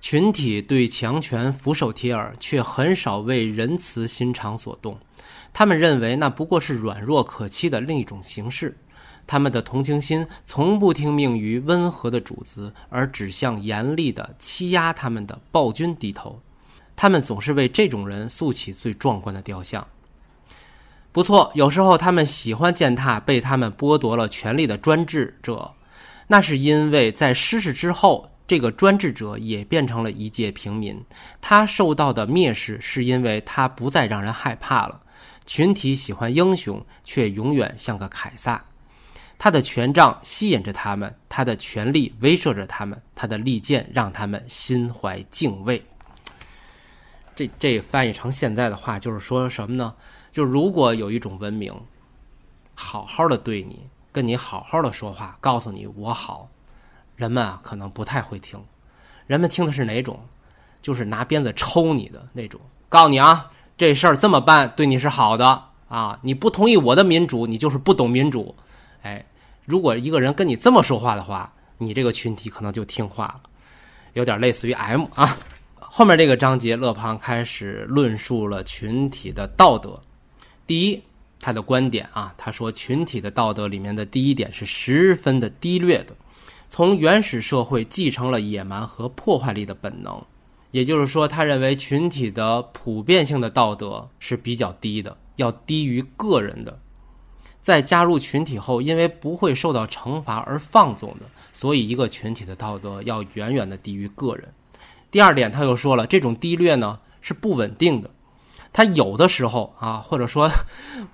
[0.00, 4.98] 群体对强权俯首帖耳，却很少为仁慈心肠所动。
[5.52, 8.76] 他们认为那不过是软弱可欺的另一种形式。
[9.28, 16.40] 他们的同情心从不听命于温和的主子，而只向严厉的欺压他们的暴君低头。
[16.96, 19.86] 他们总是为这种人塑起最壮观的雕像。
[21.12, 25.72] 不错，有时候他们喜欢践踏被他们剥夺了权力的专制者，
[26.26, 28.30] 那是因为在失势之后。
[28.48, 31.04] 这个专制者也变成了一介平民，
[31.38, 35.02] 他受到的蔑视是因为他不再让人害怕了。
[35.44, 38.64] 群体喜欢英雄，却永远像个凯撒。
[39.38, 45.80] 他的权杖吸引着他们，他的权力威慑着他们，他的利剑让他们心怀敬畏。
[47.36, 49.94] 这这翻译成现在的话就是说什么呢？
[50.32, 51.72] 就如果有一种文明，
[52.74, 56.48] 好好的对你，跟你好好的说话，告诉你我好。
[57.14, 58.60] 人们啊，可能不太会听，
[59.26, 60.18] 人们听的是哪种？
[60.82, 62.60] 就是拿鞭子抽你的那种。
[62.88, 66.18] 告诉你啊，这事儿这么办对你是好的啊！
[66.22, 68.54] 你不同意我的民主，你就是不懂民主。
[69.02, 69.24] 哎，
[69.64, 73.42] 如果一个人跟你这么说话的话，你这个群体可能就听话了，
[74.14, 75.36] 有点类似于 M 啊。
[75.80, 79.98] 后面这个章节，勒庞开始论述了群体的道德。
[80.66, 81.02] 第一，
[81.40, 86.14] 他的观点啊，他说群体的道德里面的第一点是十分的低劣的。
[86.68, 90.22] 从原始社会继承了野蛮和破坏力的本能，
[90.72, 96.78] 也就是说，他认为群体的普遍性的道德是比较低的，要低于个人的。
[97.60, 104.48] 在加入群体后，因为不会受到惩罚而放纵的，所以一个群体的道德要远远的低于个人。
[105.10, 108.10] 第二点，他又说了，这种低劣呢是不稳定的，
[108.72, 110.50] 他有的时候啊，或者说，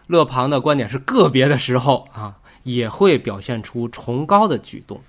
[0.07, 5.01] 勒庞的观点是个别的时候啊，也会表现出崇高的举动。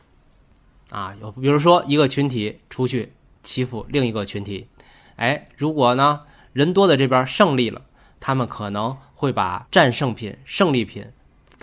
[0.89, 3.11] 啊，有比如说一个群体出去
[3.41, 4.67] 欺负另一个群体，
[5.15, 6.19] 哎，如果呢
[6.53, 7.81] 人多的这边胜利了，
[8.19, 11.05] 他们可能会把战胜品、胜利品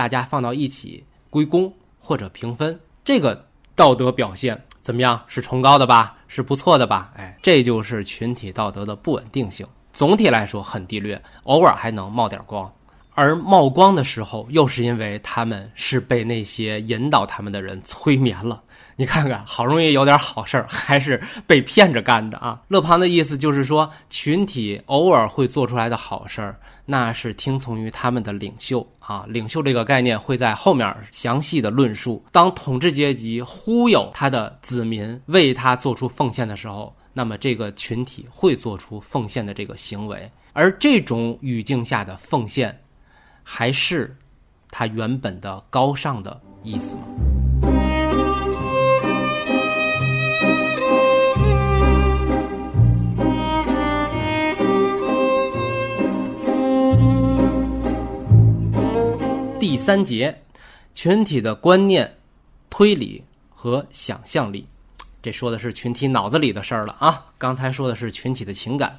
[0.03, 2.77] 大家放到一起归公或者平分。
[3.05, 3.47] 这个
[3.77, 5.23] 道德表现怎么样？
[5.29, 6.17] 是崇高的吧？
[6.27, 7.13] 是不错的吧？
[7.17, 9.65] 哎，这就是群体道德的不稳定性。
[9.93, 12.69] 总体来说很低劣，偶尔还能冒点光，
[13.15, 18.61] 而冒光的时候，又是因为他们是被那些引导他们的人催眠了。
[18.97, 22.61] 你看看，好容易有点好事儿，还是被骗着干的啊！
[22.69, 29.25] 勒庞的意思就是说，群体偶尔会做出来的好事儿，那是听从于他们的领袖啊。
[29.27, 32.23] 领袖这个概念会在后面详细的论述。
[32.31, 40.31] 当统治阶级忽悠他的子民为他做出奉献的时候，那么这个群体会做出奉献的这个行为。
[40.53, 42.79] 而这种语境下的奉献，
[43.43, 44.15] 还是
[44.71, 47.03] 他原本的高尚的意思吗？
[59.73, 60.39] 第三节，
[60.93, 62.15] 群体的观念、
[62.69, 64.69] 推理和想象力，
[65.23, 67.25] 这说的是群体脑子里的事儿了啊。
[67.39, 68.95] 刚才说的是群体的情感。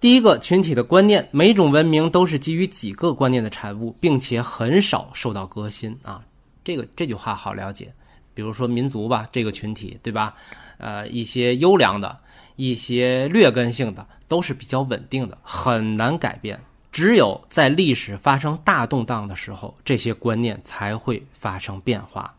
[0.00, 6.20] 第一个，群体的观念，每种文明都是基于几个观念的产物，并且很少受到革新啊。
[6.64, 7.94] 这个这句话好了解。
[8.34, 10.34] 比如说民族吧，这个群体对吧？
[10.78, 12.18] 呃，一些优良的、
[12.56, 16.60] 一些劣根性的，都是比较稳定的，很难改变。
[16.92, 22.32] 只有在历史发生大动荡的时候，这些观念才会发生变化。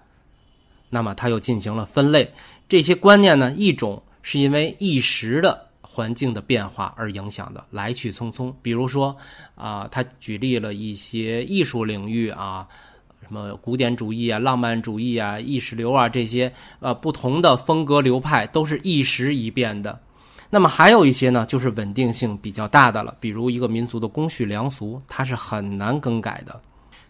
[0.89, 2.31] 那么他又进行了分类，
[2.69, 8.53] 这些观念呢，一种是因为一时的环境的变化而影响的，来去匆匆。
[8.61, 9.17] 比如说
[9.55, 12.67] 啊，他举例了一些艺术领域啊，
[13.23, 19.99] 什么古典主义啊、浪漫主义啊、意识流啊这些呃不同的风格流派，都是一时一变的。
[20.53, 26.61] 那么还有一些呢，就是稳定性比较大的了，比如一个民族的公序良俗，它是很难更改的。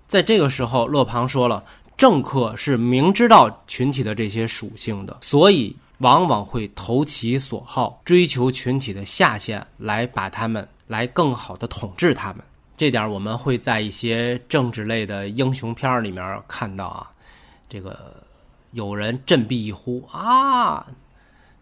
[0.07, 1.61] 在这个时候，勒庞说了，
[1.97, 12.41] 政客是明知道群体的这些属性的，所以往往会投其所好，追求群体的下限，来把他们来更好的统治他们。
[12.77, 17.11] 这点我们会在一些政治类的英雄片里面看到啊，
[17.67, 18.13] 这个
[18.71, 20.87] 有人振臂一呼啊。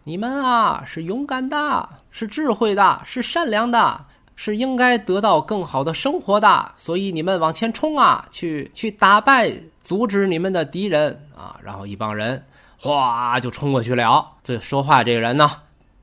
[0.04, 9.52] 你们啊，是勇敢的，是智慧的，是善良的，是应该得到更好的生活的，所以你们往前冲啊，去去打败、
[9.84, 11.56] 阻止你们的敌人啊！
[11.62, 12.42] 然后一帮人
[12.76, 14.28] 哗就冲过去了。
[14.42, 15.48] 这说话这个人呢，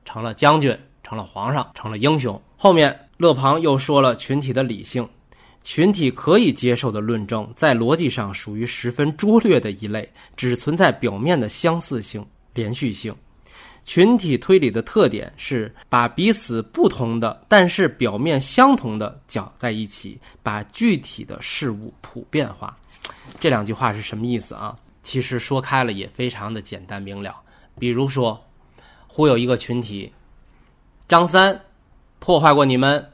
[0.06, 2.40] 成了将军，成了皇上，成了英雄。
[2.56, 5.06] 后面勒庞又说了群体的理性，
[5.62, 12.24] 群体可以接受的论证，在逻辑上属于十分拙劣的一类，只存在表面的相似性、
[12.54, 13.14] 连续性。
[13.90, 22.78] 群体推理的特点是把彼此不同的但是表面相同的搅在一起，把具体的事物普遍化。
[23.40, 24.76] 这两句话是什么意思啊？
[25.02, 27.34] 其实说开了也非常的简单明了。
[27.80, 28.40] 比如说，
[29.08, 30.12] 忽悠一个群体，
[31.08, 31.60] 张三
[32.20, 33.04] 破坏过你们，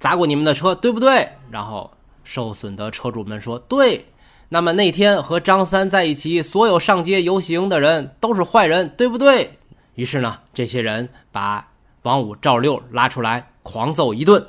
[0.00, 1.28] 砸过你们的车，对不对？
[1.48, 1.88] 然后
[2.24, 4.04] 受损的车主们说对。
[4.48, 9.48] 那么那天和张三在一起，所有上街游行的人都是坏人，对不对？
[9.94, 11.66] 于是呢，这些人把
[12.02, 14.44] 王五、赵六拉出来狂揍一顿。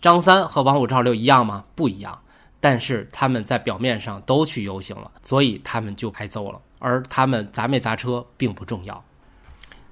[0.00, 1.64] 张三和王五、赵六一样吗？
[1.74, 2.18] 不一样。
[2.60, 6.60] 但是他们在表面上都去游行了，所以他们就挨揍了。
[6.78, 9.02] 而他们砸没砸车并不重要。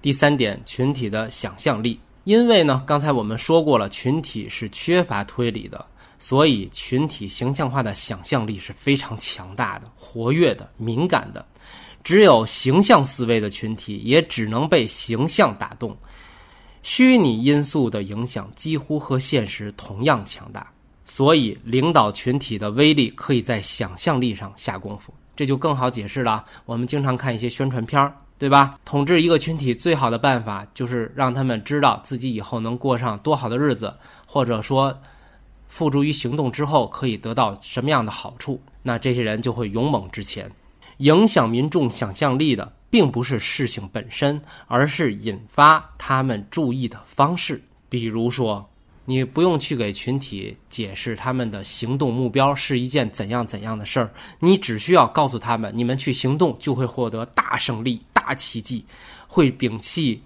[0.00, 2.00] 第三点，群体的想象力。
[2.24, 5.84] 因为呢，刚才我们说过了，群体是缺乏推理的，
[6.18, 11.44] 所以群体形象化的想象力是非常强大的、活跃的、敏感的。
[12.02, 15.96] 只有形象思维的群体，也只能被形象打动。
[16.82, 20.66] 虚拟因素的影响几乎和现实同样强大，
[21.04, 25.14] 所以领导群体的威力可以在想象力上下功夫。
[25.36, 26.44] 这就更好解释了。
[26.66, 28.78] 我们经常看一些宣传片儿，对吧？
[28.84, 33.94] 统治一个群体最好的办法就是让他们知道自己以后能过上多好的日子，
[34.26, 34.92] 或者说
[35.68, 40.50] 付诸于行动之后可以得到什么样的好处，那这些人就会勇猛直前。
[41.02, 47.60] 影响民众想象力的，并不是事情本身，而是引发他们注意的方式。
[47.88, 48.64] 比如说，
[49.04, 58.86] 你不用去给群体解释他们的行动目标是一件怎样怎样的事儿，你只需要告诉他们，你们去行动就会获得大胜利、大奇迹，
[59.26, 60.22] 会摒弃、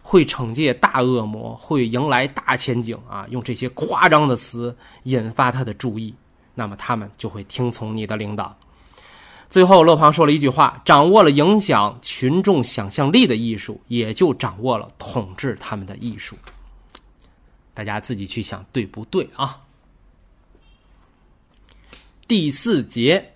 [0.00, 3.26] 会惩戒大恶魔，会迎来大前景啊！
[3.30, 6.14] 用这些夸张的词引发他的注意，
[6.54, 8.56] 那么他们就会听从你的领导。
[9.50, 16.36] 最后，勒庞说了一句话：“掌握了影响群众想象力的艺术，也就掌握了统治他们的艺术。”
[17.72, 19.58] 大家自己去想对不对啊？
[22.26, 23.26] 第四节，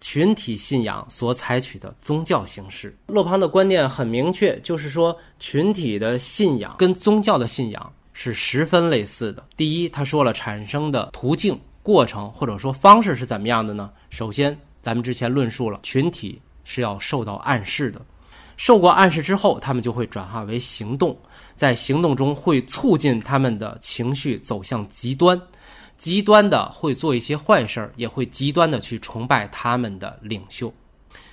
[0.00, 2.96] 群体信仰所采取的宗教形式。
[3.06, 9.44] 勒庞的观念很明确，就是说群体的信仰跟宗教的信仰是十分类似的。
[9.54, 13.90] 第一，他说了产生的途径、过程或者说方式是怎么样的呢？
[14.08, 14.58] 首先。
[14.88, 18.00] 咱们之前论述了，群体是要受到暗示的，
[18.56, 21.14] 受过暗示之后，他们就会转化为行动，
[21.54, 25.38] 在行动中会促进他们的情绪走向极端，
[25.98, 30.72] 极端的会做一些坏事儿，也会极端的去崇拜他们的领袖，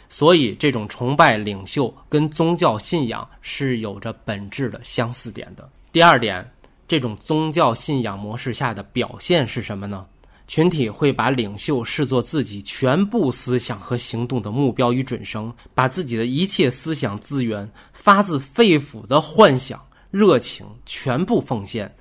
[0.10, 5.70] 所以这种崇拜领袖跟宗教信仰是有着本质的相似点的。
[5.94, 6.46] 第二点，
[6.90, 10.06] 这种宗教信仰模式下的表现是什么呢？
[10.48, 21.92] 群体会把领袖视作自己全部思想和行动的目标与准绳，把自己的一切思想资源、发自肺腑的幻想、热情全部奉献，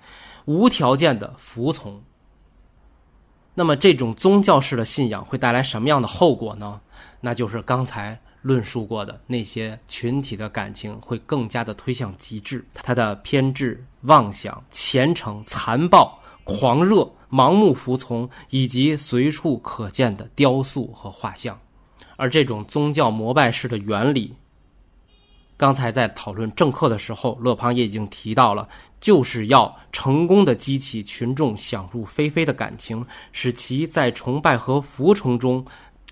[0.44, 2.02] 无条件的服从。
[3.54, 6.78] 那么，这种宗教式的信仰会带来什么样的后果呢？
[7.22, 16.20] 那就是刚才论述过的那些群体的感情会更加的推向极致，他的偏执、妄想、虔诚、残暴。
[16.46, 21.58] 狂热、盲目服从，以及随处可见的雕塑和画像，
[22.14, 24.32] 而这种宗教膜拜式的原理，
[25.56, 28.68] 刚才在讨论政客的时候，勒庞也已经提到了，
[29.00, 35.64] 就是要成功的激起群众想入非非的感情，使其在崇拜和服从中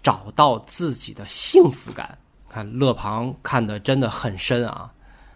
[0.02, 2.18] 找到自己的幸福感。
[2.48, 4.92] 看勒庞看的真的很深啊，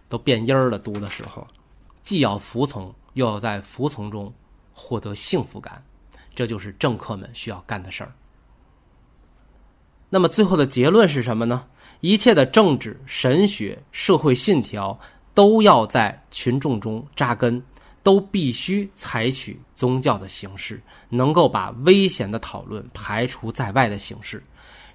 [0.09, 0.81] 都变音儿了。
[0.81, 1.47] 读的时候，
[2.03, 4.33] 既要服从，又要在服从中。
[4.79, 5.83] 获得幸福感，
[6.35, 8.13] 这就是政客们需要干的事儿。
[10.11, 11.65] 那么最后的结论是什么呢？
[12.01, 14.97] 一切的政治、神学、社会信条
[15.33, 17.61] 都要在群众中扎根，
[18.03, 24.45] 都必须采取宗教的形式，能够把危险的讨论排除在外的形式。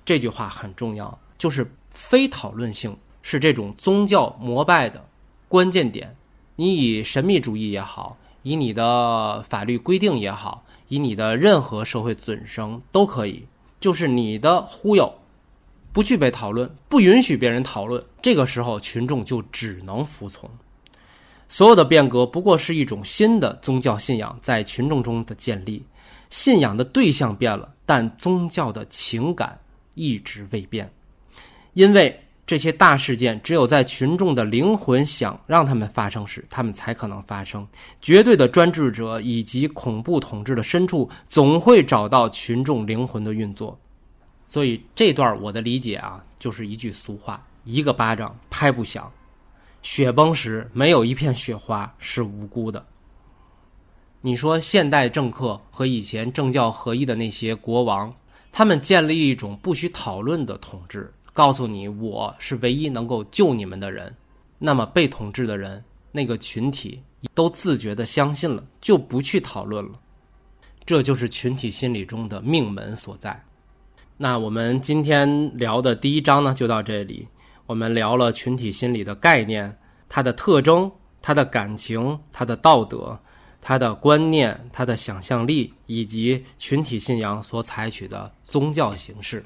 [0.06, 5.04] 这句话很重要，就是非讨论性是这种宗教膜拜的
[5.48, 6.16] 关键点。
[6.56, 8.16] 你以神秘主义也好。
[8.44, 13.46] 以你的法律规定也好，以你的任何社会准绳都可以，
[13.80, 15.14] 就是你的忽悠，
[15.94, 20.50] 不具备讨论，不允许别人讨论，这个时候群众就只能服从。
[21.48, 25.84] 所有的变革不过是一种新的宗教信仰在群众中的建立，
[26.30, 29.60] 信仰的对象变了，但宗教的情感
[29.94, 30.92] 一直未变，
[31.74, 32.20] 因为。
[32.52, 37.66] 这些大事件只有在群众的灵魂想让他们发生时，他们才可能发生。
[38.02, 43.80] 绝对的专制者以及恐怖统治的深处，总会找到群众灵魂的运作。
[44.47, 49.10] 所以这段我的理解啊，就是一句俗话：一个巴掌拍不响。
[49.82, 52.86] 雪崩时，没有一片雪花是无辜的。
[54.20, 58.14] 你说现代政客和以前政教合一的那些国王，
[58.52, 61.10] 他们建立一种不需讨论的统治。
[61.34, 64.14] 告诉你，我是唯一能够救你们的人。
[64.60, 67.02] 那么被统治的人，那个群体
[67.34, 69.92] 都自觉的相信了，就不去讨论了。
[70.86, 73.42] 这就是群体心理中的命门所在。
[74.18, 77.28] 那我们今天聊的第一章呢，就到这里。
[77.66, 79.76] 我们聊了群体心理的概念、
[80.10, 83.18] 它的特征、它的感情、它的道德、
[83.62, 89.44] 它的观念、它的想象力，以及群体信仰所采取的宗教形式。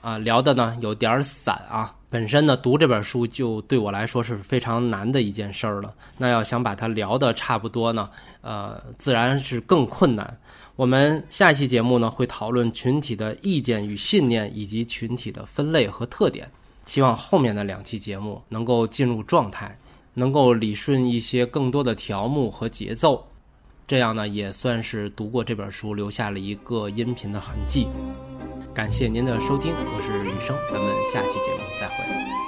[0.00, 1.94] 啊，聊的呢有点散啊。
[2.08, 5.94] 本身呢，读这本书就对我来说是非常难的一件事儿了。
[6.18, 10.36] 那要想把它聊的差不多呢，呃，自然是更困难。
[10.74, 16.50] 我们下一期节目呢，会讨论群体的意见与信念，以及群体的分类和特点。
[16.86, 19.78] 希望后面的两期节目能够进入状态，
[20.14, 23.24] 能够理顺一些更多的条目和节奏，
[23.86, 27.86] 这样呢，也算是读过这本书留下了一个音频的痕迹。
[28.72, 32.39] 感谢您的收听，我是雨生，咱们下期节目再会。